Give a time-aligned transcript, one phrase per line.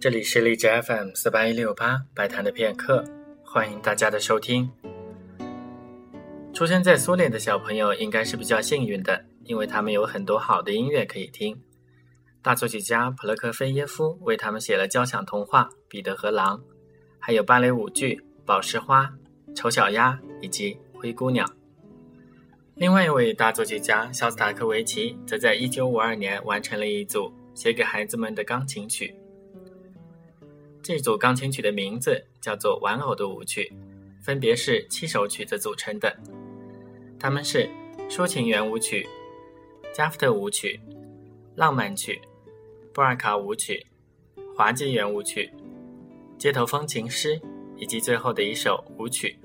[0.00, 3.04] 这里是荔枝 FM 四八一六八白谈的片刻，
[3.44, 4.70] 欢迎大家的收听。
[6.54, 11.60] 出生在苏联的小朋友应该是比较幸运的，因为他们有很多好的音乐可以听。
[12.40, 16.58] 大作曲家普罗科菲耶夫为他们写了交响童话《彼得和狼》，
[17.18, 18.14] 还有芭蕾舞剧
[18.46, 19.02] 《宝石花》
[19.56, 21.44] 《丑小鸭》以及《灰姑娘》。
[22.76, 29.12] 另外一位大作曲家肖斯塔科维奇则在一九五二年完成了一组写给孩子们的钢琴曲。
[30.88, 33.70] 这组钢琴曲的名字叫做《玩偶的舞曲》，
[34.24, 36.18] 分别是七首曲子组成的，
[37.20, 37.68] 它们是
[38.08, 39.06] 抒情圆舞曲、
[39.92, 40.80] 加夫特舞曲、
[41.56, 42.18] 浪漫曲、
[42.94, 43.86] 波尔卡舞曲、
[44.56, 45.52] 滑稽圆舞曲、
[46.38, 47.38] 街头风情诗
[47.76, 49.38] 以及最后的一首舞曲。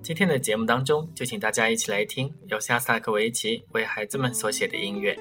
[0.00, 5.18] 今天的节目当中，就请大家一起来听由夏萨克维奇为孩子们所写的音乐。